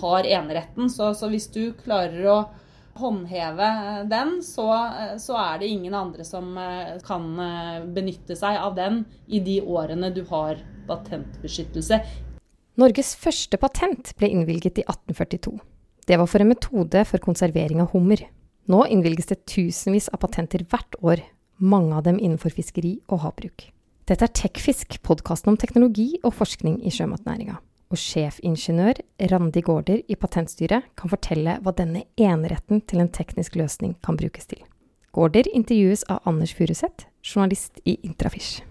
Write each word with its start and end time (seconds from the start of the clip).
har 0.00 0.26
eneretten. 0.26 0.90
Så, 0.92 1.12
så 1.14 1.30
hvis 1.32 1.48
du 1.54 1.70
klarer 1.84 2.26
å 2.30 2.38
håndheve 3.00 3.68
den, 4.10 4.40
så, 4.44 4.66
så, 5.22 5.36
er 5.38 5.60
det 5.60 5.70
ingen 5.70 5.94
andre 5.96 6.26
som 6.26 6.50
kan 7.06 7.28
benytte 7.94 8.34
seg 8.36 8.58
av 8.60 8.74
den 8.76 9.04
i 9.30 9.40
de 9.40 9.60
årene 9.62 10.10
du 10.12 10.24
har 10.28 10.58
patentbeskyttelse. 10.90 12.00
Norges 12.80 13.14
første 13.18 13.58
patent 13.60 14.12
ble 14.18 14.30
innvilget 14.34 14.82
i 14.82 14.84
1842. 14.86 15.54
Det 16.10 16.18
var 16.18 16.28
for 16.30 16.42
en 16.42 16.50
metode 16.50 17.02
for 17.06 17.22
konservering 17.22 17.82
av 17.82 17.92
hummer. 17.94 18.22
Nå 18.70 18.84
innvilges 18.90 19.30
det 19.30 19.44
tusenvis 19.50 20.08
av 20.14 20.22
patenter 20.24 20.64
hvert 20.66 20.96
år, 21.02 21.22
mange 21.60 21.96
av 21.96 22.06
dem 22.06 22.18
innenfor 22.18 22.54
fiskeri 22.54 22.96
og 23.08 23.22
havbruk. 23.24 23.68
Dette 24.10 24.26
er 24.26 24.34
Tekfisk, 24.34 24.96
podkasten 25.06 25.52
om 25.52 25.58
teknologi 25.60 26.16
og 26.24 26.34
forskning 26.34 26.80
i 26.82 26.90
sjømatnæringa. 26.94 27.60
Og 27.90 27.98
sjefingeniør 27.98 29.00
Randi 29.32 29.60
Gaarder 29.66 30.04
i 30.06 30.14
Patentstyret 30.14 30.92
kan 30.94 31.10
fortelle 31.10 31.56
hva 31.58 31.72
denne 31.74 32.04
eneretten 32.14 32.84
til 32.86 33.02
en 33.02 33.08
teknisk 33.10 33.56
løsning 33.58 33.96
kan 34.06 34.18
brukes 34.18 34.46
til. 34.46 34.60
Gaarder 35.10 35.48
intervjues 35.50 36.04
av 36.06 36.20
Anders 36.30 36.52
Furuseth, 36.54 37.08
journalist 37.26 37.80
i 37.82 37.96
Intrafish. 38.06 38.62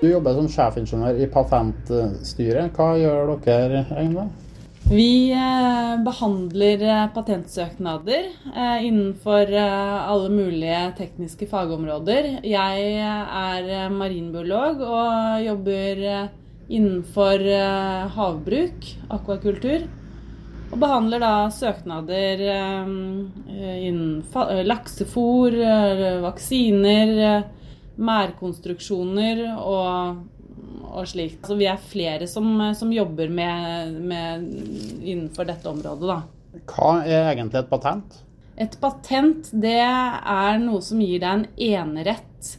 Du 0.00 0.08
jobber 0.10 0.34
som 0.34 0.48
sjefingeniør 0.50 1.20
i 1.22 1.28
Patentstyret. 1.30 2.74
Hva 2.74 2.88
gjør 2.98 3.30
dere 3.44 3.84
egentlig? 3.86 4.26
Vi 4.86 5.30
eh, 5.34 5.92
behandler 6.06 6.82
eh, 6.86 7.04
patentsøknader 7.14 8.26
eh, 8.50 8.84
innenfor 8.86 9.50
alle 9.58 10.30
mulige 10.30 10.80
tekniske 10.98 11.46
fagområder. 11.50 12.28
Jeg 12.46 12.98
er 12.98 13.94
marinbiolog 13.94 14.82
og 14.86 15.46
jobber 15.46 16.02
innenfor 16.68 17.42
havbruk, 18.16 18.88
akvakultur. 19.14 19.86
Og 20.66 20.80
behandler 20.82 21.22
da 21.22 21.34
søknader 21.54 22.40
innen 23.46 24.24
laksefôr, 24.66 25.54
vaksiner, 26.24 27.44
mærkonstruksjoner 27.96 29.44
og, 29.56 30.18
og 30.90 31.08
slikt. 31.08 31.46
Så 31.46 31.56
vi 31.58 31.68
er 31.70 31.80
flere 31.80 32.28
som, 32.30 32.50
som 32.76 32.92
jobber 32.92 33.30
med, 33.32 33.96
med, 34.10 34.46
innenfor 35.04 35.48
dette 35.48 35.70
området, 35.70 36.10
da. 36.10 36.20
Hva 36.66 36.92
er 37.04 37.32
egentlig 37.34 37.62
et 37.62 37.70
patent? 37.70 38.22
Et 38.56 38.78
patent 38.80 39.50
det 39.52 39.78
er 39.84 40.62
noe 40.62 40.80
som 40.84 41.00
gir 41.04 41.20
deg 41.20 41.32
en 41.32 41.48
enerett 41.60 42.56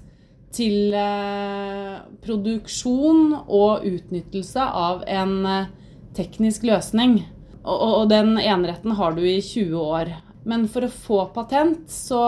til 0.55 0.93
eh, 0.95 1.97
produksjon 2.23 3.33
og 3.45 3.85
utnyttelse 3.87 4.63
av 4.63 5.03
en 5.09 5.35
eh, 5.45 5.73
teknisk 6.17 6.65
løsning. 6.67 7.19
Og, 7.67 8.07
den 8.07 8.37
eneretten 8.39 8.93
har 8.95 9.17
du 9.17 9.25
i 9.27 9.41
20 9.43 9.75
år. 9.81 10.13
Men 10.47 10.63
for 10.71 10.87
å 10.87 10.93
få 10.93 11.17
patent 11.35 11.89
så 11.91 12.21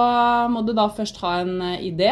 må 0.52 0.66
du 0.68 0.74
da 0.76 0.90
først 0.92 1.22
ha 1.24 1.38
en 1.46 1.56
eh, 1.64 1.86
idé. 1.94 2.12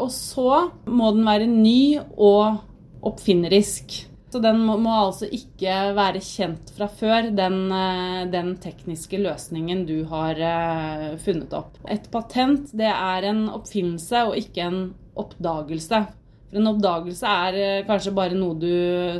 Og 0.00 0.08
så 0.14 0.68
må 0.88 1.12
den 1.12 1.28
være 1.28 1.50
ny 1.50 1.98
og 2.16 2.62
oppfinnerisk. 3.04 4.07
Så 4.28 4.40
den 4.44 4.60
må, 4.60 4.76
må 4.80 4.92
altså 5.06 5.28
ikke 5.32 5.74
være 5.96 6.20
kjent 6.24 6.72
fra 6.76 6.88
før, 6.92 7.30
den, 7.32 7.58
eh, 7.72 8.26
den 8.28 8.52
tekniske 8.60 9.20
løsningen 9.22 9.86
du 9.88 10.02
har 10.10 10.36
eh, 10.36 11.14
funnet 11.22 11.54
opp. 11.56 11.78
Et 11.88 12.10
patent 12.12 12.68
det 12.76 12.90
er 12.92 13.28
en 13.30 13.46
oppfinnelse 13.54 14.26
og 14.28 14.36
ikke 14.36 14.66
en 14.66 14.80
oppdagelse. 15.18 16.04
For 16.48 16.60
En 16.60 16.70
oppdagelse 16.74 17.32
er 17.48 17.60
eh, 17.62 17.86
kanskje 17.88 18.16
bare 18.16 18.36
noe 18.36 18.58
du, 18.60 18.68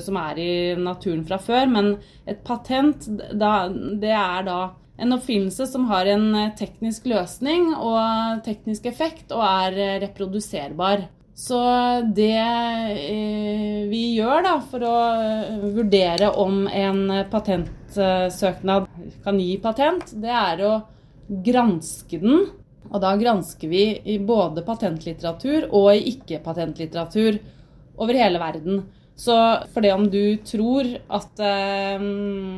som 0.05 0.21
er 0.21 0.43
i 0.45 0.53
naturen 0.77 1.25
fra 1.29 1.41
før, 1.41 1.65
men 1.73 1.95
et 2.29 2.45
patent 2.45 3.09
da, 3.33 3.55
det 3.73 4.13
er 4.13 4.45
da 4.45 4.61
en 4.99 5.15
oppfinnelse 5.15 5.71
som 5.71 5.87
har 5.89 6.11
en 6.11 6.33
teknisk 6.59 7.07
løsning 7.09 7.71
og 7.77 8.43
teknisk 8.45 8.91
effekt 8.91 9.33
og 9.33 9.45
er 9.47 10.03
reproduserbar. 10.03 11.07
Så 11.39 11.59
det 12.17 12.35
eh, 12.35 13.85
vi 13.87 14.01
gjør 14.17 14.43
da, 14.43 14.57
for 14.59 14.83
å 14.83 14.95
vurdere 15.77 16.33
om 16.43 16.65
en 16.67 17.05
patentsøknad 17.31 18.89
kan 19.23 19.39
gi 19.39 19.53
patent, 19.63 20.17
det 20.19 20.33
er 20.35 20.65
å 20.67 20.73
granske 21.29 22.19
den. 22.19 22.49
Og 22.89 23.03
da 23.05 23.13
gransker 23.21 23.71
vi 23.71 23.85
i 24.09 24.19
både 24.19 24.65
patentlitteratur 24.67 25.69
og 25.77 25.93
i 25.93 26.15
ikke-patentlitteratur 26.17 27.39
over 28.01 28.19
hele 28.19 28.41
verden. 28.43 28.83
Så 29.19 29.35
for 29.71 29.85
det 29.85 29.93
om 29.95 30.07
du 30.11 30.39
tror 30.47 30.91
at 31.07 31.43
eh, 31.43 32.03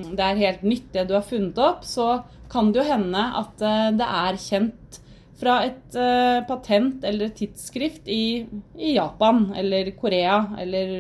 det 0.08 0.24
er 0.24 0.42
helt 0.46 0.64
nytt 0.64 0.88
det 0.96 1.06
du 1.10 1.18
har 1.18 1.26
funnet 1.26 1.60
opp, 1.60 1.84
så 1.84 2.22
kan 2.52 2.72
det 2.72 2.80
jo 2.80 2.90
hende 2.94 3.28
at 3.44 3.64
eh, 3.64 3.86
det 4.00 4.08
er 4.24 4.40
kjent 4.40 4.99
fra 5.40 5.60
et 5.66 5.96
eh, 5.96 6.40
patent 6.48 7.04
eller 7.06 7.30
et 7.30 7.38
tidsskrift 7.40 8.08
i, 8.08 8.46
i, 8.76 8.94
Japan 8.94 9.48
eller 9.56 9.92
Korea 9.96 10.42
eller 10.60 10.94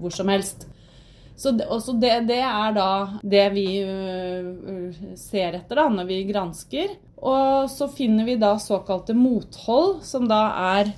hvor 0.00 0.14
som 0.14 0.30
helst. 0.32 0.66
Så 1.36 1.50
det, 1.50 1.66
det, 2.02 2.12
det 2.28 2.40
er 2.46 2.74
da 2.76 2.90
det 3.26 3.46
vi 3.56 3.66
uh, 3.82 4.92
ser 5.18 5.56
etter 5.58 5.80
da, 5.80 5.88
når 5.90 6.06
vi 6.06 6.20
gransker. 6.28 6.92
Og 7.24 7.70
så 7.72 7.88
finner 7.90 8.28
vi 8.28 8.36
da 8.38 8.52
såkalte 8.60 9.16
mothold, 9.18 9.96
som 10.06 10.28
da 10.30 10.42
er 10.76 10.92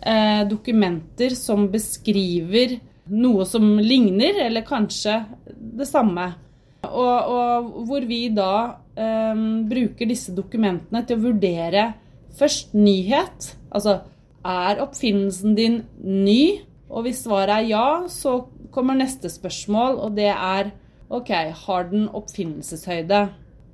eh, 0.00 0.42
dokumenter 0.48 1.36
som 1.38 1.68
beskriver 1.72 2.78
noe 3.08 3.46
som 3.48 3.78
ligner, 3.80 4.42
eller 4.44 4.66
kanskje 4.66 5.22
det 5.54 5.86
samme. 5.88 6.32
Og, 6.88 7.32
og 7.32 7.86
hvor 7.88 8.04
vi 8.08 8.26
da 8.34 8.52
um, 8.98 9.64
bruker 9.68 10.08
disse 10.08 10.34
dokumentene 10.36 11.04
til 11.06 11.18
å 11.18 11.26
vurdere 11.28 11.90
først 12.38 12.74
nyhet. 12.76 13.52
Altså 13.70 14.00
er 14.46 14.82
oppfinnelsen 14.82 15.56
din 15.58 15.82
ny? 16.02 16.64
Og 16.88 17.04
hvis 17.04 17.24
svaret 17.26 17.52
er 17.58 17.70
ja, 17.72 17.88
så 18.08 18.40
kommer 18.72 18.96
neste 18.96 19.28
spørsmål, 19.32 19.98
og 20.00 20.16
det 20.16 20.30
er 20.32 20.70
OK, 21.12 21.32
har 21.64 21.88
den 21.90 22.08
oppfinnelseshøyde? 22.16 23.26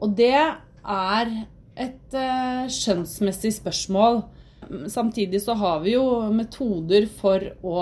Og 0.03 0.17
det 0.19 0.35
er 0.35 1.35
et 1.75 2.17
uh, 2.17 2.65
skjønnsmessig 2.71 3.55
spørsmål. 3.59 4.23
Samtidig 4.91 5.43
så 5.45 5.57
har 5.59 5.83
vi 5.85 5.95
jo 5.97 6.05
metoder 6.35 7.07
for 7.21 7.43
å 7.63 7.81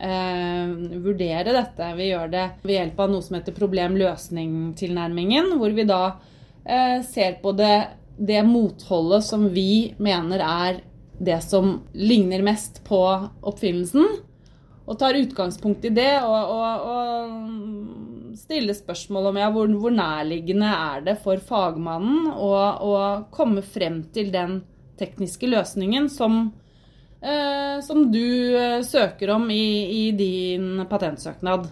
eh, 0.00 0.68
vurdere 1.02 1.54
dette. 1.56 1.94
Vi 1.98 2.10
gjør 2.10 2.28
det 2.32 2.46
ved 2.62 2.74
hjelp 2.76 3.00
av 3.04 3.10
noe 3.12 3.24
som 3.24 3.36
heter 3.38 3.56
problem-løsning-tilnærmingen, 3.56 5.54
hvor 5.60 5.70
vi 5.76 5.84
da 5.88 6.02
eh, 6.64 6.98
ser 7.06 7.38
på 7.42 7.52
det, 7.58 7.76
det 8.18 8.42
motholdet 8.46 9.26
som 9.26 9.48
vi 9.54 9.94
mener 9.98 10.38
er 10.44 10.80
det 11.18 11.40
som 11.42 11.80
ligner 11.92 12.42
mest 12.46 12.84
på 12.86 13.02
oppfinnelsen, 13.42 14.06
og 14.88 14.96
tar 14.98 15.18
utgangspunkt 15.18 15.84
i 15.84 15.92
det 15.92 16.14
og, 16.24 16.52
og, 16.54 16.84
og 16.88 18.36
stiller 18.38 18.76
spørsmål 18.76 19.30
om 19.30 19.40
ja, 19.40 19.50
hvor, 19.52 19.68
hvor, 19.82 19.92
nærliggende 19.92 20.70
er 20.72 21.04
det 21.10 21.18
for 21.24 21.42
fagmannen 21.44 22.30
å 22.32 22.94
komme 23.34 23.64
frem 23.66 24.00
til 24.14 24.32
den 24.32 24.62
tekniske 24.98 25.50
løsningen 25.50 26.08
som, 26.10 26.48
eh, 27.22 27.78
som 27.84 28.06
du 28.12 28.56
eh, 28.56 28.80
søker 28.86 29.34
om 29.34 29.48
i, 29.50 30.08
i, 30.08 30.10
din 30.16 30.84
patentsøknad. 30.90 31.68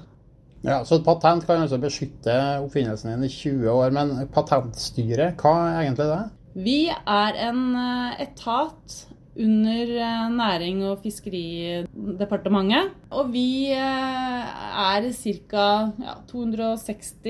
Ja, 0.67 0.81
Så 0.85 0.99
et 0.99 1.05
patent 1.07 1.47
kan 1.47 1.63
altså 1.63 1.79
beskytte 1.79 2.35
oppfinnelsen 2.65 3.13
din 3.13 3.29
i 3.29 3.31
20 3.31 3.71
år, 3.71 3.93
men 3.95 4.15
patentstyret, 4.35 5.37
hva 5.39 5.55
er 5.69 5.85
egentlig 5.85 6.09
det? 6.11 6.23
Vi 6.57 6.81
er 6.91 7.43
en 7.51 7.63
eh, 7.77 8.23
etat 8.27 9.03
under 9.37 9.91
eh, 10.01 10.29
Næring- 10.33 10.85
og 10.89 11.03
fiskeridepartementet. 11.05 12.95
Og 13.13 13.33
vi 13.33 13.71
er 13.71 15.11
ca. 15.13 15.67
Ja, 16.01 16.15
260 16.33 17.27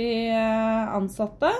ansatte. 0.97 1.51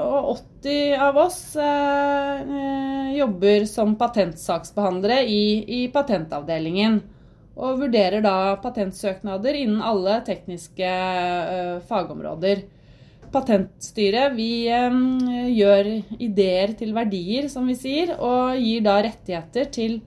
Og 0.00 0.30
80 0.64 0.94
av 1.06 1.18
oss 1.22 1.40
eh, 1.60 3.14
jobber 3.14 3.66
som 3.70 3.94
patentsaksbehandlere 4.00 5.22
i, 5.28 5.42
i, 5.62 5.80
patentavdelingen. 5.94 7.00
Og 7.54 7.84
vurderer 7.84 8.24
da 8.24 8.56
patentsøknader 8.62 9.60
innen 9.60 9.82
alle 9.84 10.18
tekniske 10.26 10.90
eh, 10.90 11.76
fagområder. 11.86 12.64
Patentstyret 13.34 14.34
vi 14.34 14.66
eh, 14.70 15.00
gjør 15.54 15.90
ideer 16.18 16.74
til 16.78 16.94
verdier, 16.96 17.48
som 17.52 17.70
vi 17.70 17.78
sier, 17.78 18.16
og 18.18 18.58
gir 18.58 18.84
da 18.86 18.98
rettigheter 19.06 19.70
til 19.74 20.00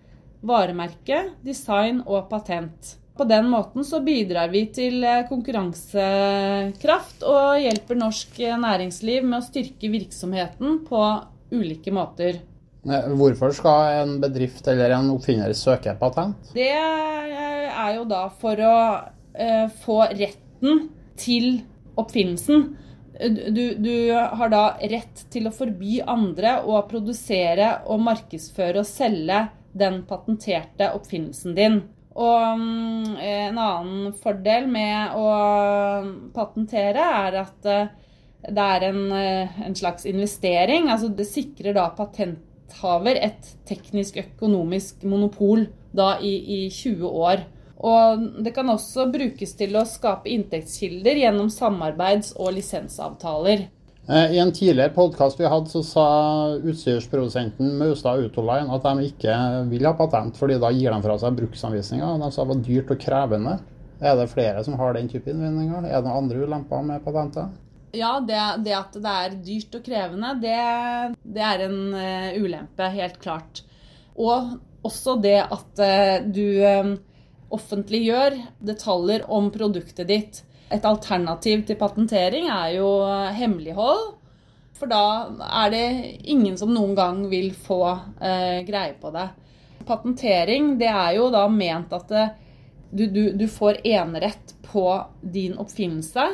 varemerke, 0.47 1.29
design 1.45 2.03
og 2.05 2.27
patent. 2.31 2.97
På 3.17 3.23
den 3.23 3.49
måten 3.49 3.85
så 3.85 3.99
bidrar 4.05 4.51
vi 4.53 4.65
til 4.73 5.01
eh, 5.03 5.23
konkurransekraft 5.29 7.23
og 7.25 7.57
hjelper 7.63 7.97
norsk 7.97 8.39
eh, 8.45 8.57
næringsliv 8.61 9.25
med 9.25 9.39
å 9.39 9.45
styrke 9.45 9.89
virksomheten 9.89 10.83
på 10.85 11.01
ulike 11.49 11.93
måter. 11.95 12.39
Hvorfor 12.87 13.51
skal 13.57 14.03
en 14.03 14.13
bedrift 14.21 14.67
eller 14.69 14.93
en 14.95 15.09
oppfinner 15.15 15.53
søke 15.57 15.95
patent? 15.99 16.53
Det 16.53 16.69
eh, 16.69 17.67
er 17.73 17.95
jo 17.97 18.05
da 18.09 18.27
for 18.41 18.61
å 18.61 18.77
få 19.83 19.97
retten 20.17 20.87
til 21.17 21.59
oppfinnelsen. 21.97 22.63
Du, 23.53 23.73
du, 23.77 24.09
har 24.13 24.49
da 24.49 24.63
rett 24.81 25.25
til 25.33 25.45
å 25.49 25.53
forby 25.53 25.99
andre 26.01 26.59
å 26.65 26.79
produsere 26.89 27.79
og 27.89 28.01
markedsføre 28.05 28.81
og 28.81 28.89
selge 28.89 29.43
den 29.77 30.03
patenterte 30.09 30.89
oppfinnelsen 30.97 31.57
din. 31.57 31.79
Og 32.17 32.59
mm, 32.59 33.17
en 33.21 33.59
annen 33.61 34.13
fordel 34.17 34.65
med 34.71 35.17
å 35.17 35.27
patentere 36.33 37.03
er 37.21 37.39
at 37.43 37.67
eh, 37.69 37.91
det 38.47 38.63
er 38.63 38.85
en, 38.89 39.03
eh, 39.13 39.59
en 39.67 39.77
slags 39.77 40.07
investering. 40.09 40.89
Altså 40.89 41.11
det 41.13 41.27
sikrer 41.29 41.77
da 41.77 41.89
patenthaver 41.97 43.21
et 43.21 43.53
teknisk 43.69 44.17
økonomisk 44.23 45.05
monopol 45.05 45.67
da 45.93 46.15
i, 46.17 46.33
i 46.57 46.59
20 46.73 47.05
år. 47.29 47.45
Og 47.77 48.27
det 48.41 48.55
kan 48.55 48.69
også 48.73 49.05
brukes 49.13 49.53
til 49.57 49.77
å 49.77 49.85
skape 49.85 50.31
inntektskilder 50.33 51.21
gjennom 51.21 51.51
samarbeids- 51.53 52.33
og 52.39 52.55
lisensavtaler. 52.55 53.67
Eh, 54.09 54.31
I 54.31 54.39
en 54.39 54.51
tidligere 54.51 54.93
podkast 54.95 55.39
vi 55.39 55.45
hadde, 55.45 55.69
så 55.69 55.81
sa 55.83 56.03
utstyrsprodusenten 56.55 57.73
Maustad 57.77 58.21
Autoline 58.21 58.71
at 58.71 58.85
de 58.85 59.09
ikke 59.09 59.33
vil 59.67 59.83
ha 59.83 59.91
patent, 59.99 60.37
fordi 60.39 60.55
da 60.63 60.71
gir 60.71 60.95
de 60.95 60.99
fra 61.03 61.17
seg 61.19 61.35
bruksanvisninger. 61.41 62.21
De 62.21 62.29
sa 62.31 62.45
det 62.45 62.53
var 62.53 62.61
dyrt 62.69 62.93
og 62.95 63.01
krevende. 63.03 63.57
Er 63.99 64.15
det 64.15 64.29
flere 64.31 64.63
som 64.63 64.77
har 64.79 64.95
den 64.95 65.09
type 65.11 65.27
innvendinger? 65.33 65.89
Er 65.89 65.99
det 65.99 66.07
noen 66.07 66.21
andre 66.21 66.45
ulemper 66.45 66.87
med 66.87 67.03
patenter? 67.03 67.51
Ja, 67.97 68.13
det, 68.23 68.39
det, 68.63 68.77
at 68.77 68.95
det 68.95 69.17
er 69.25 69.37
dyrt 69.43 69.75
og 69.75 69.83
krevende, 69.83 70.33
det, 70.39 70.55
det 71.23 71.43
er 71.43 71.65
en 71.65 71.77
uh, 71.95 72.39
ulempe, 72.39 72.89
helt 72.93 73.19
klart. 73.23 73.63
Og 74.15 74.55
også 74.87 75.17
det 75.23 75.39
at 75.43 75.83
uh, 75.83 76.27
du 76.31 76.95
offentliggjør 77.51 78.39
detaljer 78.69 79.27
om 79.31 79.49
produktet 79.51 80.07
ditt. 80.07 80.43
Et 80.73 80.83
alternativ 80.83 81.63
til 81.67 81.79
patentering 81.79 82.49
er 82.51 82.75
jo 82.75 82.89
hemmelighold. 83.37 84.17
For 84.77 84.89
da 84.89 85.03
er 85.63 85.71
det 85.73 85.85
ingen 86.29 86.57
som 86.59 86.73
noen 86.73 86.93
gang 86.97 87.23
vil 87.31 87.49
få 87.55 87.81
eh, 88.21 88.63
greie 88.67 88.93
på 89.01 89.11
det. 89.15 89.29
Patentering 89.87 90.75
det 90.77 90.89
er 90.91 91.15
jo 91.17 91.31
da 91.33 91.47
ment 91.49 91.93
at 91.95 92.11
det, 92.11 92.25
du, 92.91 93.07
du, 93.07 93.23
du, 93.39 93.47
får 93.49 93.81
enerett 93.87 94.53
på 94.67 94.85
din 95.21 95.57
oppfinnelse. 95.57 96.27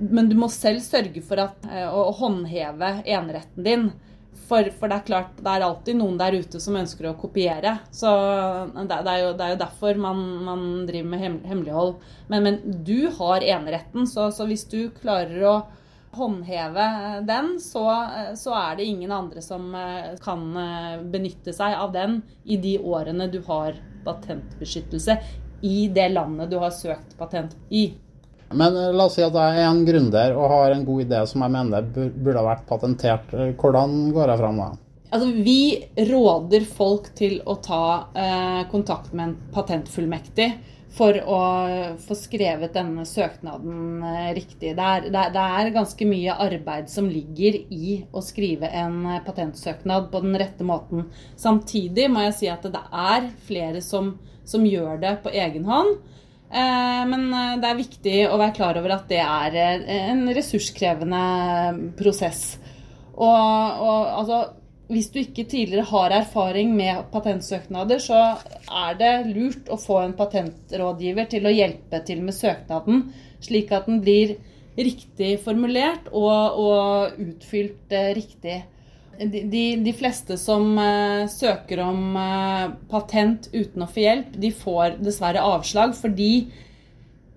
Men 0.00 0.30
du 0.30 0.38
må 0.40 0.48
selv 0.48 0.80
sørge 0.80 1.20
for 1.26 1.42
at, 1.42 1.60
eh, 1.68 1.88
å 1.90 2.08
håndheve 2.16 2.94
eneretten 3.04 3.66
din. 3.66 3.90
For, 4.50 4.66
for, 4.74 4.90
det 4.90 4.96
er 4.96 5.06
klart, 5.06 5.34
det 5.38 5.50
er 5.50 5.62
alltid 5.62 5.98
noen 6.00 6.16
der 6.18 6.34
ute 6.42 6.58
som 6.62 6.78
ønsker 6.78 7.06
å 7.06 7.16
kopiere. 7.18 7.76
Så 7.94 8.10
det, 8.74 8.86
det, 8.88 9.12
er, 9.12 9.18
jo, 9.22 9.28
det 9.38 9.44
er, 9.44 9.52
jo, 9.52 9.60
derfor 9.60 10.00
man, 10.02 10.24
man 10.46 10.64
driver 10.88 11.12
med 11.12 11.44
hemmelighold. 11.46 11.92
Men, 12.32 12.46
men, 12.46 12.58
du 12.86 13.10
har 13.18 13.46
eneretten, 13.46 14.08
så, 14.10 14.30
så, 14.34 14.48
hvis 14.50 14.66
du 14.70 14.80
klarer 14.96 15.46
å 15.46 15.54
håndheve 16.18 16.86
den, 17.28 17.52
så, 17.62 17.84
så, 18.34 18.56
er 18.58 18.80
det 18.80 18.88
ingen 18.90 19.14
andre 19.14 19.42
som 19.44 19.70
eh, 19.78 20.16
kan 20.22 20.42
eh, 20.58 20.96
benytte 21.06 21.54
seg 21.54 21.76
av 21.78 21.94
den 21.94 22.18
i 22.42 22.58
de 22.58 22.74
årene 22.82 23.30
du 23.30 23.38
har 23.46 23.78
patentbeskyttelse 24.02 25.20
i 25.62 25.88
det 25.94 26.08
landet 26.08 26.50
du 26.50 26.58
har 26.58 26.74
søkt 26.74 27.14
patent 27.18 27.54
i. 27.68 27.92
Men 28.50 28.76
eh, 28.76 28.92
la 28.92 29.06
oss 29.06 29.16
si 29.18 29.24
at 29.24 29.36
jeg 29.36 29.62
er 29.62 29.68
en 29.68 29.84
gründer 29.86 30.36
og 30.36 30.50
har 30.54 30.74
en 30.74 30.86
god 30.86 31.04
idé 31.06 31.24
som 31.30 31.44
jeg 31.46 31.54
mener 31.56 31.90
burde 31.94 32.38
ha 32.38 32.46
vært 32.52 32.68
patentert. 32.70 33.34
Hvordan 33.60 33.98
går 34.16 34.34
jeg 34.34 34.42
fram 34.42 34.62
da? 34.62 34.70
Altså, 35.10 35.30
vi 35.34 35.60
råder 36.06 36.66
folk 36.70 37.08
til 37.18 37.40
å 37.42 37.56
ta 37.62 37.84
eh, 38.14 38.60
kontakt 38.70 39.14
med 39.14 39.24
en 39.24 39.38
patentfullmektig 39.54 40.52
for 40.94 41.14
å 41.22 41.40
få 42.02 42.16
skrevet 42.18 42.74
denne 42.74 43.04
søknaden 43.06 44.04
eh, 44.06 44.30
riktig. 44.36 44.74
Det 44.78 44.86
er, 44.86 45.08
det, 45.10 45.42
er, 45.42 45.72
ganske 45.74 46.06
mye 46.06 46.34
arbeid 46.46 46.90
som 46.90 47.08
ligger 47.10 47.58
i 47.74 48.00
å 48.10 48.22
skrive 48.22 48.70
en 48.70 49.04
eh, 49.06 49.20
patentsøknad 49.26 50.10
på 50.12 50.22
den 50.24 50.38
rette 50.40 50.66
måten. 50.66 51.06
Samtidig 51.38 52.08
må 52.10 52.26
jeg 52.26 52.38
si 52.38 52.50
at 52.50 52.66
det 52.66 52.82
er 52.90 53.30
flere 53.46 53.82
som, 53.86 54.16
som 54.46 54.66
gjør 54.66 54.98
det 55.02 55.16
på 55.24 55.34
egen 55.34 55.66
hånd. 55.70 55.98
Eh, 56.50 57.02
men 57.06 57.28
eh, 57.30 57.58
det 57.62 57.68
er 57.68 57.78
viktig 57.78 58.16
å 58.26 58.38
være 58.40 58.54
klar 58.56 58.78
over 58.80 58.96
at 58.96 59.10
det 59.10 59.20
er 59.22 59.58
eh, 59.58 60.08
en 60.10 60.24
ressurskrevende 60.34 61.20
prosess. 61.98 62.58
Og, 63.14 63.28
og 63.30 64.08
altså, 64.18 64.40
hvis 64.90 65.12
du 65.14 65.20
ikke 65.22 65.46
tidligere 65.46 65.86
har 65.92 66.16
erfaring 66.16 66.72
med 66.74 67.04
patentsøknader, 67.12 68.02
så 68.02 68.18
er 68.66 68.98
det 68.98 69.12
lurt 69.30 69.70
å 69.70 69.78
få 69.78 70.00
en 70.02 70.16
patentrådgiver 70.18 71.30
til 71.30 71.46
å 71.46 71.54
hjelpe 71.54 72.02
til 72.08 72.24
med 72.26 72.34
søknaden, 72.34 73.04
slik 73.44 73.70
at 73.76 73.86
den 73.86 74.02
blir 74.02 74.34
riktig 74.80 75.36
formulert 75.44 76.08
og, 76.10 76.58
og 76.58 77.22
utfylt 77.22 77.94
riktig 78.16 78.62
de, 79.18 79.76
de, 79.76 79.92
fleste 79.92 80.36
som 80.40 80.78
uh, 80.78 81.28
søker 81.28 81.82
om 81.84 82.16
uh, 82.16 82.72
patent 82.88 83.50
uten 83.52 83.84
å 83.84 83.88
få 83.90 84.04
hjelp, 84.04 84.36
de 84.40 84.52
får 84.56 85.00
dessverre 85.04 85.42
avslag 85.44 85.92
fordi 85.98 86.32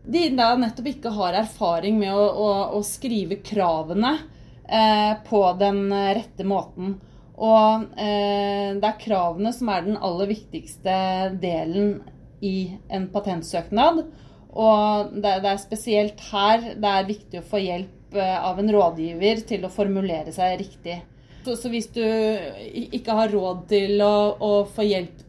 de 0.03 0.27
da 0.35 0.53
nettopp 0.59 0.89
ikke 0.91 1.13
har 1.15 1.39
erfaring 1.39 1.99
med 1.99 2.13
å, 2.15 2.23
å, 2.23 2.49
å 2.79 2.83
skrive 2.87 3.39
kravene 3.43 4.15
uh, 4.15 5.13
på 5.27 5.43
den 5.59 5.85
rette 5.91 6.47
måten. 6.47 6.97
Og 7.33 7.87
det 7.97 8.85
er 8.85 8.99
kravene 9.01 9.49
som 9.51 9.71
er 9.73 9.87
den 9.87 9.95
aller 9.97 10.29
viktigste 10.29 10.93
delen 11.41 11.95
i 12.45 12.77
en 12.93 13.07
patentsøknad. 13.11 14.03
Og 14.53 15.15
det, 15.17 15.31
det 15.41 15.49
er 15.49 15.59
spesielt 15.59 16.21
her 16.29 16.61
det 16.77 16.91
er 16.91 17.09
viktig 17.09 17.41
å 17.41 17.47
få 17.49 17.63
hjelp 17.63 18.19
av 18.21 18.61
en 18.61 18.69
rådgiver 18.77 19.41
til 19.49 19.65
å 19.65 19.73
formulere 19.73 20.31
seg 20.31 20.61
riktig. 20.61 20.99
Så, 21.43 21.69
hvis 21.69 21.89
du 21.95 22.03
ikke 22.97 23.15
har 23.17 23.33
råd 23.33 23.65
til 23.71 24.01
å, 24.03 24.15
å, 24.39 24.51
få 24.69 24.85
hjelp 24.87 25.23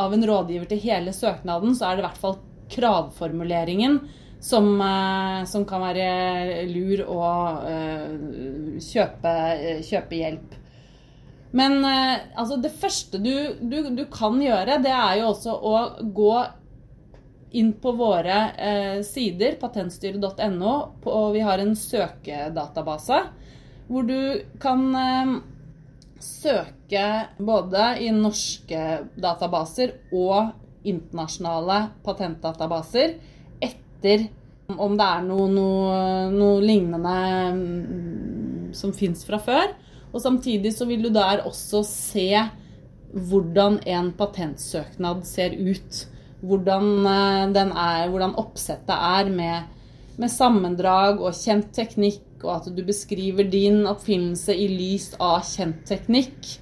av 0.00 0.14
en 0.14 0.24
rådgiver 0.26 0.66
til 0.70 0.80
hele 0.82 1.12
søknaden, 1.14 1.76
så 1.76 1.88
er 1.88 1.98
det 1.98 2.02
i 2.02 2.06
hvert 2.08 2.22
fall 2.22 2.38
kravformuleringen 2.72 4.00
som, 4.42 4.72
eh, 4.80 5.42
som 5.46 5.66
kan 5.68 5.84
være 5.84 6.64
lur 6.70 7.04
å 7.06 7.28
uh, 7.62 8.80
kjøpe, 8.82 9.34
kjøpe, 9.86 10.18
hjelp. 10.18 10.58
Men 11.52 11.84
altså 11.84 12.56
det 12.56 12.72
første 12.80 13.20
du, 13.20 13.34
du, 13.60 13.76
du, 13.92 14.06
kan 14.08 14.38
gjøre, 14.40 14.78
det 14.80 14.94
er 14.96 15.18
jo 15.20 15.28
også 15.34 15.52
å 15.52 15.74
gå 16.16 16.32
inn 17.52 17.72
på 17.76 17.92
våre 17.96 18.38
eh, 18.56 18.98
sider, 19.04 19.56
patentstyret.no, 19.60 20.74
og 21.04 21.26
vi 21.34 21.44
har 21.44 21.60
en 21.60 21.74
søkedatabase 21.76 23.20
hvor 23.92 24.06
du 24.08 24.42
kan 24.62 24.84
søke 26.22 27.06
både 27.42 27.88
i 28.04 28.10
norske 28.14 28.82
databaser 29.20 29.96
og 30.14 30.52
internasjonale 30.88 31.78
patentdatabaser 32.06 33.16
etter 33.62 34.28
om 34.72 34.96
det 34.96 35.06
er 35.06 35.24
noe, 35.26 35.48
noe, 35.52 35.96
noe 36.32 36.62
lignende 36.64 37.16
mm, 37.56 38.70
som 38.76 38.94
fins 38.96 39.24
fra 39.26 39.40
før. 39.42 39.74
Og 40.12 40.20
samtidig 40.22 40.72
så 40.76 40.86
vil 40.88 41.04
du 41.04 41.10
der 41.12 41.44
også 41.48 41.82
se 41.88 42.28
hvordan 43.12 43.80
en 43.88 44.10
patentsøknad 44.16 45.26
ser 45.28 45.56
ut. 45.58 46.06
Hvordan, 46.42 47.06
eh, 47.06 47.60
er, 47.62 48.08
hvordan 48.10 48.34
oppsettet 48.40 48.96
er 48.96 49.30
med, 49.30 49.68
med 50.18 50.32
sammendrag 50.32 51.20
og 51.20 51.36
kjent 51.36 51.70
teknikk 51.76 52.24
og 52.44 52.52
at 52.56 52.68
du 52.74 52.82
beskriver 52.86 53.48
din 53.48 53.86
oppfinnelse 53.88 54.54
i 54.54 54.68
lys 54.70 55.12
av 55.22 55.42
kjent 55.46 55.84
teknikk. 55.88 56.58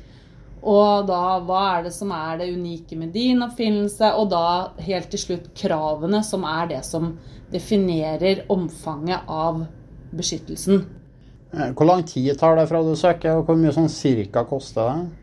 Og 0.61 1.07
da 1.09 1.39
hva 1.45 1.61
er 1.79 1.87
det 1.87 1.95
som 1.97 2.13
er 2.13 2.41
det 2.43 2.51
unike 2.53 2.99
med 3.01 3.15
din 3.17 3.41
oppfinnelse, 3.45 4.13
og 4.21 4.29
da 4.33 4.73
helt 4.85 5.09
til 5.13 5.23
slutt 5.23 5.51
kravene, 5.57 6.21
som 6.27 6.45
er 6.45 6.69
det 6.75 6.83
som 6.85 7.15
definerer 7.51 8.45
omfanget 8.53 9.29
av 9.29 9.65
beskyttelsen. 10.17 10.85
Eh, 11.53 11.71
hvor 11.73 11.89
lang 11.89 12.05
tid 12.07 12.37
tar 12.39 12.59
det 12.59 12.69
fra 12.71 12.83
du 12.85 12.93
søker, 12.99 13.41
og 13.41 13.49
hvor 13.49 13.59
mye 13.59 13.73
sånn 13.75 13.91
cirka 13.91 14.45
koster 14.49 14.87
det? 14.87 15.20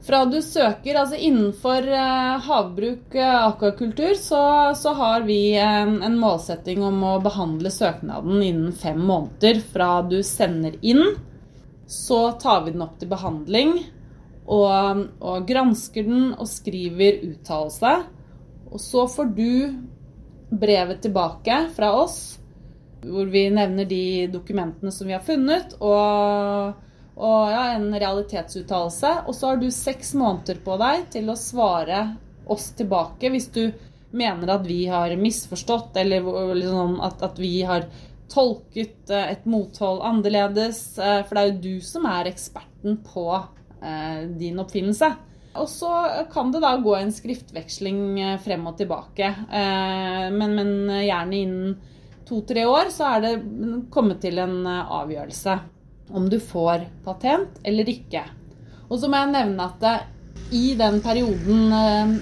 Fra 0.00 0.22
du 0.24 0.38
søker, 0.42 0.96
altså 0.96 1.18
innenfor 1.20 1.84
uh, 1.92 2.40
havbruk, 2.46 3.12
og 3.12 3.34
akvakultur, 3.50 4.14
så, 4.16 4.40
så, 4.76 4.94
har 4.96 5.26
vi 5.28 5.52
en, 5.60 5.98
en, 6.02 6.16
målsetting 6.20 6.80
om 6.84 7.02
å 7.04 7.18
behandle 7.20 7.72
søknaden 7.74 8.40
innen 8.40 8.72
fem 8.72 9.00
måneder 9.00 9.60
fra 9.74 9.98
du 10.08 10.22
sender 10.24 10.78
inn. 10.80 11.04
Så 11.84 12.30
tar 12.40 12.64
vi 12.64 12.72
den 12.72 12.86
opp 12.86 12.96
til 13.00 13.10
behandling 13.10 13.74
og, 14.46 15.06
og 15.20 15.46
gransker 15.46 16.06
den 16.06 16.28
og 16.32 16.48
skriver 16.48 17.20
uttalelse. 17.26 17.94
Og 18.70 18.80
så 18.80 19.06
får 19.10 19.32
du 19.36 19.50
brevet 20.50 21.02
tilbake 21.04 21.64
fra 21.76 21.92
oss 21.98 22.20
hvor 23.00 23.30
vi 23.32 23.46
nevner 23.52 23.88
de 23.88 24.28
dokumentene 24.32 24.92
som 24.92 25.08
vi 25.08 25.16
har 25.16 25.24
funnet. 25.24 25.76
og 25.80 26.88
og 27.20 27.52
ja, 27.52 27.62
en 27.76 27.92
realitetsuttalelse. 27.92 29.12
Og 29.28 29.36
så 29.36 29.52
har 29.52 29.60
du 29.60 29.68
seks 29.74 30.14
måneder 30.18 30.60
på 30.64 30.76
deg 30.80 31.06
til 31.12 31.30
å 31.30 31.38
svare 31.38 32.02
oss 32.50 32.70
tilbake 32.78 33.30
hvis 33.30 33.50
du 33.54 33.64
mener 34.16 34.50
at 34.56 34.66
vi 34.66 34.84
har 34.90 35.12
misforstått, 35.16 35.96
eller 36.00 36.24
liksom 36.56 36.98
at, 37.04 37.20
at, 37.22 37.38
vi 37.38 37.60
har 37.62 37.86
tolket 38.30 39.10
eh, 39.10 39.32
et 39.36 39.46
mothold 39.46 40.02
annerledes. 40.06 40.98
Eh, 40.98 41.20
for 41.26 41.36
det 41.36 41.42
er 41.42 41.50
jo 41.50 41.64
du 41.66 41.84
som 41.84 42.06
er 42.10 42.30
eksperten 42.30 43.00
på 43.06 43.26
eh, 43.36 44.24
din 44.40 44.58
oppfinnelse. 44.62 45.12
Og 45.60 45.66
så 45.70 45.92
kan 46.30 46.52
det 46.54 46.62
da 46.62 46.76
gå 46.78 46.94
en 46.94 47.10
skriftveksling 47.10 48.20
frem 48.42 48.68
og 48.70 48.76
tilbake. 48.78 49.32
Men, 49.50 50.52
men 50.54 50.70
gjerne 51.02 51.40
innen 51.40 51.72
to-tre 52.28 52.62
år 52.70 52.92
så 52.94 53.08
er 53.16 53.24
det 53.24 53.32
kommet 53.90 54.20
til 54.22 54.38
en 54.38 54.62
avgjørelse 54.70 55.56
om 56.12 56.28
du 56.30 56.38
får 56.42 56.86
patent 57.04 57.60
eller 57.66 57.88
ikke. 57.90 58.24
Og 58.90 58.98
så 59.00 59.10
må 59.10 59.20
jeg 59.20 59.34
nevne 59.34 59.68
at 59.68 59.82
det, 59.82 59.98
i 60.56 60.72
den 60.78 60.98
perioden 61.04 62.18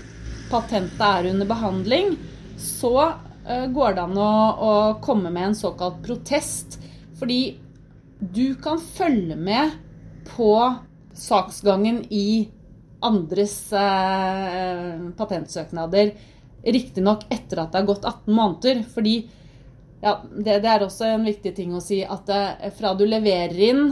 patentet 0.50 1.04
er 1.04 1.30
under 1.30 1.48
behandling, 1.48 2.12
så 2.60 3.14
Eh, 3.48 3.66
går 3.66 3.94
det 3.96 4.02
an 4.04 4.18
å, 4.20 4.32
å, 4.60 4.72
komme 5.00 5.32
med 5.32 5.50
en 5.50 5.56
såkalt 5.56 6.02
protest. 6.04 6.76
Fordi 7.18 7.56
du 8.20 8.52
kan 8.60 8.80
følge 8.82 9.38
med 9.38 9.72
på 10.28 10.52
saksgangen 11.16 12.02
i 12.12 12.48
andres 13.04 13.56
eh, 13.72 15.08
patentsøknader. 15.16 16.12
Riktignok 16.68 17.24
etter 17.32 17.62
at 17.62 17.72
det 17.72 17.80
har 17.80 17.88
gått 17.88 18.04
18 18.04 18.36
måneder. 18.36 18.84
Fordi 18.92 19.16
ja, 20.00 20.18
det, 20.30 20.60
det, 20.62 20.68
er 20.70 20.84
også 20.84 21.08
en 21.10 21.26
viktig 21.26 21.54
ting 21.56 21.74
å 21.74 21.82
si 21.82 22.02
at 22.06 22.28
det, 22.28 22.72
fra 22.78 22.94
du 22.94 23.04
leverer 23.08 23.58
inn 23.70 23.84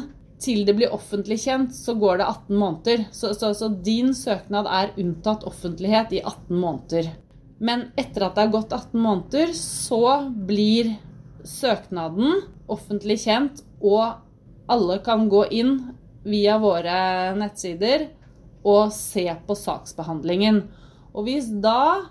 til 0.43 0.67
det 0.69 0.77
blir 0.77 0.93
offentlig 0.93 1.39
kjent, 1.47 1.73
så 1.75 1.95
går 1.97 2.21
det 2.21 2.27
18 2.29 2.59
måneder. 2.61 3.05
Så, 3.13 3.33
så, 3.35 3.55
så 3.57 3.71
din 3.73 4.13
søknad 4.15 4.69
er 4.69 4.93
unntatt 5.01 5.47
offentlighet 5.49 6.13
i 6.13 6.21
18 6.23 6.53
måneder. 6.53 7.09
Men 7.59 7.89
etter 7.97 8.27
at 8.27 8.37
det 8.37 8.45
har 8.45 8.53
gått 8.53 8.75
18 8.77 9.01
måneder, 9.01 9.55
så 9.57 10.03
blir 10.49 10.93
søknaden 11.47 12.43
offentlig 12.71 13.21
kjent, 13.25 13.63
og 13.81 14.19
alle 14.69 14.99
kan 15.07 15.29
gå 15.31 15.47
inn 15.55 15.79
via 16.27 16.59
våre 16.59 16.99
nettsider 17.39 18.09
og 18.67 18.91
se 18.93 19.29
på 19.47 19.57
saksbehandlingen. 19.57 20.65
Og 21.15 21.29
hvis 21.29 21.49
da 21.63 22.11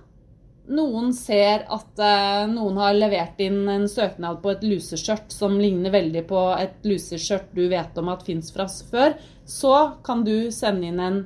noen 0.72 1.12
ser 1.14 1.66
at 1.72 2.02
eh, 2.02 2.46
noen 2.50 2.80
har 2.82 2.96
levert 2.98 3.42
inn 3.44 3.68
en 3.70 3.86
søknad 3.90 4.42
på 4.44 4.54
et 4.56 4.64
luseskjørt 4.66 5.34
som 5.34 5.60
ligner 5.62 5.94
veldig 5.94 6.24
på 6.30 6.42
et 6.58 6.88
luseskjørt 6.88 7.54
du 7.56 7.68
vet 7.72 7.98
om 8.02 8.10
at 8.14 8.26
fins 8.26 8.50
fra 8.56 8.68
før, 8.68 9.14
så 9.46 9.76
kan 10.06 10.26
du 10.26 10.50
sende 10.54 10.90
inn 10.90 11.04
en 11.04 11.22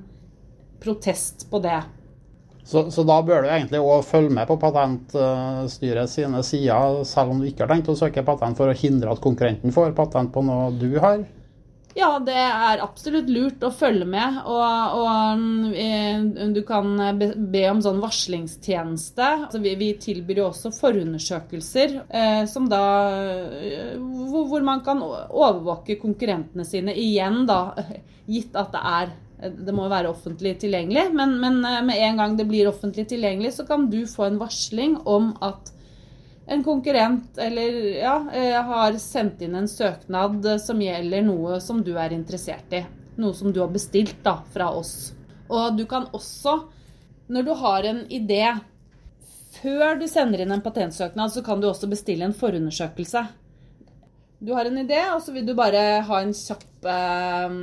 protest 0.84 1.48
på 1.51 1.62
det. 1.63 1.79
Så, 2.69 2.84
så, 2.93 3.01
da 3.08 3.17
bør 3.25 3.43
du 3.43 3.50
egentlig 3.50 3.79
òg 3.81 4.03
følge 4.05 4.29
med 4.36 4.46
på 4.46 4.60
Patentstyret 4.62 6.12
sine 6.12 6.43
sider, 6.46 7.00
selv 7.08 7.34
om 7.34 7.39
du 7.41 7.48
ikke 7.50 7.65
har 7.65 7.72
tenkt 7.74 7.89
å 7.89 7.98
søke 7.98 8.22
patent 8.27 8.60
for 8.60 8.69
å 8.69 8.77
hindre 8.77 9.15
at 9.15 9.24
konkurrenten 9.24 9.74
får 9.74 9.96
patent 9.98 10.29
på 10.36 10.43
noe 10.46 10.69
du 10.77 10.91
har? 11.01 11.24
Ja, 11.98 12.10
det 12.22 12.36
er 12.38 12.81
absolutt 12.84 13.29
lurt 13.34 13.63
å 13.65 13.72
følge 13.74 14.05
med. 14.08 14.41
Og, 14.46 14.98
og 15.01 15.72
eh, 15.74 16.22
du 16.53 16.62
kan 16.67 16.91
be 17.51 17.63
om 17.72 17.81
sånn 17.84 18.01
varslingstjeneste. 18.03 19.29
Altså, 19.48 19.62
vi, 19.63 19.74
vi, 19.79 19.89
tilbyr 20.01 20.43
jo 20.43 20.50
også 20.51 20.74
forundersøkelser, 20.77 21.96
eh, 22.08 22.43
som 22.51 22.69
da 22.69 22.84
eh, 23.58 23.96
hvor, 23.98 24.46
hvor, 24.51 24.65
man 24.65 24.84
kan 24.86 25.01
overvåke 25.01 25.98
konkurrentene 26.01 26.67
sine 26.67 26.93
igjen, 26.93 27.43
da, 27.50 27.74
gitt 28.36 28.55
at 28.60 28.72
det 28.75 28.86
er 28.93 29.17
det 29.39 29.72
må 29.72 29.86
være 29.88 30.12
offentlig 30.12 30.58
tilgjengelig, 30.60 31.10
men, 31.15 31.38
men, 31.39 31.60
eh, 31.63 31.81
med 31.88 32.01
en 32.03 32.17
gang 32.19 32.38
det 32.39 32.48
blir 32.50 32.69
offentlig 32.69 33.08
tilgjengelig, 33.10 33.53
så 33.55 33.65
kan 33.67 33.88
du 33.91 34.01
få 34.10 34.27
en 34.27 34.39
varsling 34.41 34.98
om 35.08 35.31
at 35.46 35.72
en 36.49 36.63
konkurrent 36.63 37.37
eller 37.37 37.75
ja, 37.99 38.15
eh, 38.33 38.55
har 38.65 38.95
sendt 38.97 39.41
inn 39.45 39.55
en 39.55 39.67
søknad 39.69 40.47
som 40.61 40.81
gjelder 40.81 41.21
noe 41.27 41.59
som 41.61 41.83
du 41.85 41.91
er 41.93 42.15
interessert 42.15 42.73
i. 42.73 42.81
Noe 43.21 43.35
som 43.37 43.53
du 43.53 43.59
har 43.61 43.69
bestilt 43.69 44.23
da, 44.25 44.39
fra 44.53 44.71
oss. 44.73 45.11
Og 45.49 45.77
du 45.77 45.83
kan 45.89 46.07
også, 46.15 46.55
når 47.29 47.45
du 47.45 47.53
har 47.61 47.89
en 47.91 48.03
idé 48.09 48.43
Før 49.59 49.97
du 49.99 50.05
sender 50.07 50.43
inn 50.43 50.53
en 50.53 50.61
patentsøknad, 50.63 51.33
så 51.33 51.41
kan 51.43 51.59
du 51.59 51.67
også 51.67 51.87
bestille 51.89 52.23
en 52.23 52.35
forundersøkelse. 52.37 53.23
Du 54.39 54.53
har 54.55 54.69
en 54.69 54.77
idé, 54.77 54.99
og 55.11 55.23
så 55.25 55.33
vil 55.35 55.47
du 55.47 55.55
bare 55.57 55.81
ha 56.05 56.19
en 56.21 56.31
kjapp 56.37 56.85
eh, 56.87 57.57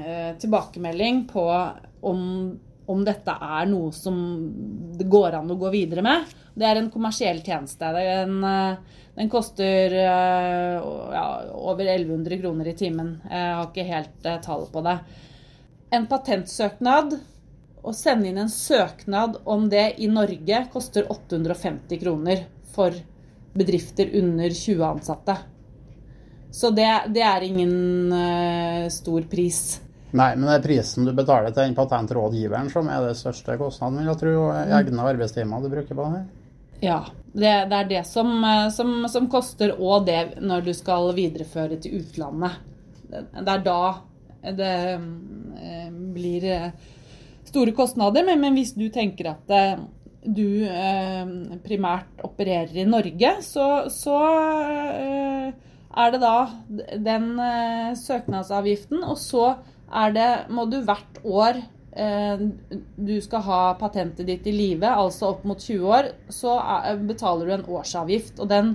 eh, 0.00 0.32
tilbakemelding 0.42 1.20
på 1.30 1.44
om, 2.08 2.22
om, 2.88 3.04
dette 3.06 3.36
er 3.36 3.68
noe 3.70 3.92
som 3.94 4.16
det 4.98 5.06
går 5.12 5.38
an 5.38 5.52
å 5.54 5.58
gå 5.60 5.70
videre 5.76 6.02
med. 6.02 6.34
Det 6.56 6.64
er 6.64 6.80
en 6.80 6.90
kommersiell 6.92 7.42
tjeneste. 7.44 7.88
En, 8.00 8.36
eh, 8.44 9.00
den 9.16 9.30
koster 9.32 9.92
eh, 9.92 10.76
ja, 11.12 11.26
over 11.52 11.84
1100 11.84 12.40
kroner 12.40 12.70
i 12.72 12.76
timen. 12.76 13.18
Jeg 13.28 13.54
har 13.58 13.66
ikke 13.68 13.88
helt 13.90 14.28
eh, 14.28 14.38
tallet 14.44 14.72
på 14.72 14.84
det. 14.86 14.96
En 15.96 16.06
patentsøknad 16.08 17.18
å 17.86 17.92
sende 17.94 18.30
inn 18.30 18.40
en 18.40 18.50
søknad 18.50 19.36
om 19.44 19.68
det 19.70 19.92
i 20.02 20.08
Norge 20.10 20.64
koster 20.72 21.06
850 21.12 22.00
kroner 22.00 22.46
for 22.74 22.96
bedrifter 23.56 24.10
under 24.18 24.50
20 24.50 24.82
ansatte. 24.84 25.36
Så 26.50 26.72
det, 26.74 26.88
det 27.12 27.22
er 27.22 27.44
ingen 27.44 28.12
uh, 28.12 28.88
stor 28.90 29.26
pris. 29.30 29.60
Nei, 30.16 30.32
men 30.34 30.48
det 30.48 30.56
er 30.56 30.64
prisen 30.64 31.06
du 31.06 31.12
betaler 31.14 31.52
til 31.52 31.66
den 31.66 31.76
patentrådgiveren 31.76 32.70
som 32.72 32.88
er 32.90 33.06
det 33.06 33.16
største 33.20 33.56
kostnaden, 33.60 34.00
vil 34.00 34.10
jeg 34.10 34.20
tro. 34.22 34.34
Egne 34.80 35.08
arbeidstimer 35.12 35.62
du 35.62 35.70
bruker 35.70 35.94
på 35.94 36.06
det 36.08 36.18
her. 36.18 36.45
Ja, 36.80 37.00
det, 37.32 37.52
det 37.70 37.78
er 37.78 37.90
det 37.90 38.02
som, 38.08 38.32
eh, 38.44 38.68
som, 38.74 38.94
som 39.12 39.28
koster, 39.32 39.74
og 39.78 40.06
det 40.08 40.38
når 40.40 40.66
du 40.66 40.72
skal 40.76 41.12
videreføre 41.16 41.80
til 41.82 42.00
utlandet. 42.00 42.62
Det 43.06 43.44
er 43.46 43.64
da 43.64 43.80
det 44.56 44.72
eh, 44.96 45.90
blir 46.16 46.48
store 47.46 47.76
kostnader. 47.76 48.26
Men, 48.26 48.42
men 48.42 48.58
hvis 48.58 48.74
du 48.76 48.88
tenker 48.92 49.32
at 49.34 49.54
du 50.26 50.66
primært 51.62 52.24
opererer 52.26 52.80
i 52.82 52.88
Norge, 52.88 53.30
så, 53.46 53.66
så 53.94 54.16
er 55.96 56.12
det 56.12 56.20
da 56.20 56.36
den 57.00 57.30
eh, 57.40 57.94
søknadsavgiften, 57.96 59.02
og 59.04 59.18
så 59.20 59.54
det, 60.12 60.28
må 60.52 60.66
du 60.68 60.80
hvert 60.84 61.20
år 61.24 61.60
eh, 61.60 61.70
du 61.96 63.14
skal 63.24 63.40
ha 63.46 63.60
patentet 63.80 64.26
ditt 64.28 64.46
i 64.46 64.52
live, 64.52 64.88
altså 64.88 65.30
opp 65.30 65.46
mot 65.48 65.60
20 65.60 65.86
år, 65.88 66.10
så 66.28 66.58
er, 66.60 66.98
betaler 67.08 67.48
du 67.48 67.54
en 67.54 67.64
årsavgift, 67.78 68.40
og 68.42 68.50
den 68.50 68.74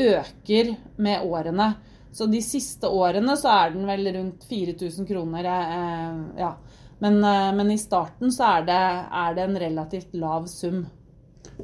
øker 0.00 0.74
med 0.96 1.26
årene. 1.28 1.74
Så 2.14 2.28
de 2.30 2.40
siste 2.46 2.88
årene 2.88 3.34
så 3.36 3.50
er 3.52 3.74
den 3.74 3.84
vel 3.88 4.08
rundt 4.16 4.46
4000 4.48 5.06
kroner. 5.08 5.50
Eh, 5.50 6.18
ja. 6.40 6.54
Men, 7.02 7.18
eh, 7.24 7.52
men, 7.58 7.72
i 7.74 7.78
starten 7.78 8.32
så 8.32 8.46
er 8.58 8.68
det, 8.68 8.82
er 9.22 9.34
det 9.36 9.44
en 9.44 9.60
relativt 9.60 10.14
lav 10.16 10.46
sum. 10.48 10.84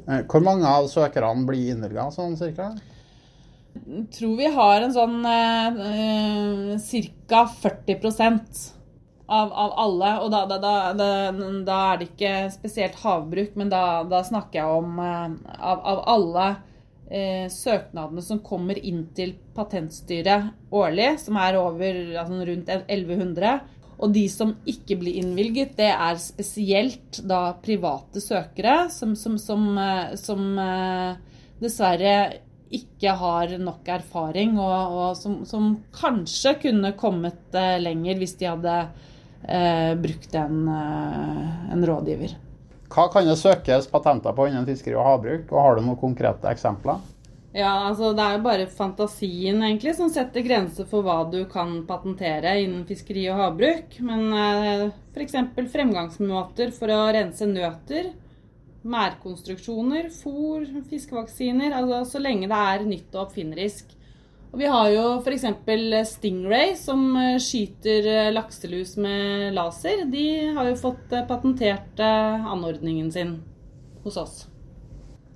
Eh, 0.05 0.21
hvor 0.27 0.43
mange 0.43 0.67
av 0.67 0.89
søkerne 0.91 1.47
blir 1.47 1.71
innvilga 1.73 2.09
sånn 2.13 2.37
cirka? 2.39 2.73
tror 4.11 4.35
vi 4.35 4.49
har 4.51 4.81
en 4.81 4.93
sånn 4.93 5.25
eh, 5.25 7.11
ca. 7.29 7.45
40 7.47 8.01
av, 9.31 9.53
av, 9.53 9.73
alle. 9.79 10.11
Og 10.23 10.31
da, 10.33 10.43
da, 10.49 10.57
da, 10.59 10.73
da, 10.91 11.79
er 11.93 12.01
det 12.01 12.09
ikke 12.11 12.35
spesielt 12.53 12.99
havbruk, 13.03 13.55
men 13.59 13.71
da, 13.71 14.23
snakker 14.27 14.61
jeg 14.61 14.81
om 14.81 14.99
eh, 14.99 15.55
av, 15.57 15.83
av, 15.93 16.01
alle 16.15 16.47
eh, 17.07 17.45
søknadene 17.51 18.23
som 18.25 18.43
kommer 18.43 18.79
inn 18.79 19.05
til 19.17 19.35
Patentstyret 19.55 20.51
årlig, 20.71 21.13
som 21.23 21.39
er 21.41 21.59
over 21.59 22.01
altså 22.23 22.41
rundt 22.51 22.73
1100. 22.75 23.61
Og 24.01 24.13
de 24.15 24.23
som 24.33 24.55
ikke 24.65 24.97
blir 24.97 25.19
innvilget, 25.21 25.75
det 25.77 25.91
er 25.93 26.21
spesielt 26.21 27.21
da 27.29 27.51
private 27.61 28.21
søkere 28.23 28.87
som, 28.93 29.13
som, 29.19 29.37
som, 29.41 29.67
eh, 29.77 30.15
som 30.19 30.47
eh, 30.59 31.19
dessverre 31.61 32.15
ikke 32.71 33.13
har 33.19 33.51
nok 33.59 33.89
erfaring, 33.91 34.55
og, 34.59 34.95
og 34.95 35.17
som, 35.19 35.41
som, 35.47 35.73
kanskje 35.95 36.55
kunne 36.63 36.93
kommet 36.99 37.57
eh, 37.57 37.77
lenger 37.83 38.21
hvis 38.21 38.37
de 38.39 38.47
hadde 38.47 38.75
eh, 39.47 39.93
brukt 39.99 40.35
en, 40.35 40.67
eh, 40.67 41.71
en, 41.73 41.85
rådgiver. 41.87 42.35
Hva 42.91 43.07
kan 43.11 43.27
det 43.27 43.37
søkes 43.39 43.87
patenter 43.91 44.35
på 44.35 44.49
innen 44.49 44.67
fiskeri 44.67 44.97
og 44.97 45.07
havbruk, 45.07 45.51
og 45.51 45.63
har 45.63 45.75
du 45.77 45.85
noen 45.85 45.99
konkrete 45.99 46.49
eksempler? 46.51 46.99
Ja, 47.51 47.71
altså 47.89 48.13
Det 48.15 48.23
er 48.23 48.37
jo 48.37 48.43
bare 48.45 48.65
fantasien 48.71 49.59
egentlig 49.59 49.95
som 49.97 50.11
setter 50.11 50.43
grenser 50.45 50.87
for 50.87 51.03
hva 51.03 51.17
du 51.27 51.41
kan 51.51 51.81
patentere 51.87 52.53
innen 52.63 52.85
fiskeri 52.87 53.25
og 53.31 53.39
havbruk. 53.41 53.97
Men 54.07 54.27
eh, 54.31 54.89
f.eks. 55.11 55.35
fremgangsmåter 55.73 56.71
for 56.75 56.91
å 56.91 57.03
rense 57.11 57.47
nøter 57.47 58.13
mærkonstruksjoner, 58.81 60.09
fôr, 60.15 60.65
fiskevaksiner. 60.89 61.75
Altså 61.75 62.03
så 62.15 62.21
lenge 62.23 62.49
det 62.49 62.61
er 62.73 62.87
nytt 62.87 63.17
og 63.17 63.27
oppfinnerisk. 63.27 63.91
Og 64.51 64.59
vi 64.59 64.67
har 64.67 64.89
jo 64.91 65.03
f.eks. 65.21 65.45
Stingray, 66.09 66.73
som 66.75 67.05
eh, 67.15 67.37
skyter 67.39 68.07
eh, 68.11 68.31
lakselus 68.35 68.97
med 68.99 69.53
laser. 69.55 70.03
De 70.11 70.25
har 70.57 70.67
jo 70.67 70.79
fått 70.79 71.13
eh, 71.15 71.23
patentert 71.27 72.01
anordningen 72.03 73.07
sin 73.13 73.37
hos 74.03 74.17
oss. 74.19 74.41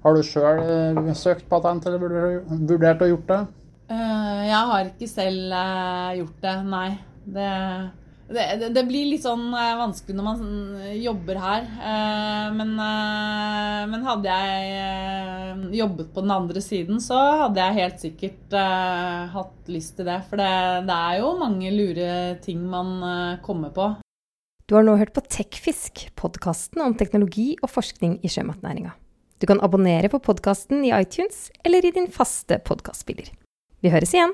Har 0.04 0.18
du 0.18 0.22
sjøl 0.26 0.60
søkt 1.18 1.48
patent, 1.50 1.88
eller 1.88 2.02
vurdert 2.68 3.02
å 3.02 3.08
gjort 3.10 3.30
det? 3.32 3.40
Jeg 4.46 4.68
har 4.70 4.90
ikke 4.90 5.08
selv 5.10 5.56
gjort 6.20 6.44
det, 6.44 6.54
nei. 6.68 6.90
Det, 7.26 7.50
det, 8.28 8.46
det, 8.62 8.70
det, 8.74 8.84
blir 8.88 9.10
litt 9.12 9.24
sånn 9.26 9.48
uh, 9.54 9.76
vanskelig 9.80 10.16
når 10.18 10.26
man 10.26 10.40
jobber 10.98 11.40
her. 11.42 11.68
Men, 12.56 12.72
men, 13.92 14.06
hadde 14.08 14.38
jeg 14.38 15.76
jobbet 15.78 16.10
på 16.16 16.24
den 16.26 16.34
andre 16.34 16.64
siden, 16.64 17.02
så 17.04 17.20
hadde 17.44 17.62
jeg 17.62 17.80
helt 17.80 18.02
sikkert 18.02 18.58
hatt 19.36 19.70
lyst 19.72 19.96
til 20.00 20.10
det. 20.10 20.18
For 20.30 20.42
det, 20.42 20.96
er 20.96 21.22
jo 21.22 21.36
mange 21.42 21.74
lure 21.76 22.10
ting 22.46 22.66
man 22.70 22.98
kommer 23.46 23.74
på. 23.76 23.92
Du 24.66 24.74
har 24.74 24.86
nå 24.86 24.96
hørt 24.98 25.14
på 25.14 25.22
Tekfisk, 25.22 26.08
podkasten 26.18 26.82
om 26.82 26.96
teknologi 26.98 27.52
og 27.62 27.70
forskning 27.70 28.18
i 28.26 28.32
sjømatnæringa. 28.34 28.96
Du 29.38 29.46
kan 29.46 29.62
abonnere 29.62 30.10
på 30.10 30.22
podkasten 30.24 30.86
i 30.88 30.94
iTunes 30.96 31.52
eller 31.64 31.86
i 31.86 31.92
din 31.94 32.08
faste 32.08 32.58
podkastspiller. 32.66 33.30
Vi 33.84 33.92
høres 33.94 34.16
igjen! 34.16 34.34